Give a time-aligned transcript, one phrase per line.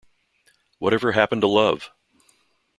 [0.79, 1.91] Whatever Happened to Love?